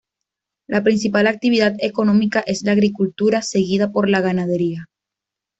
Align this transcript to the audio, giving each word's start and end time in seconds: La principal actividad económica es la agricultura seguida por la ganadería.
La 0.67 0.81
principal 0.83 1.27
actividad 1.27 1.75
económica 1.77 2.39
es 2.39 2.63
la 2.63 2.71
agricultura 2.71 3.43
seguida 3.43 3.91
por 3.91 4.09
la 4.09 4.19
ganadería. 4.19 4.89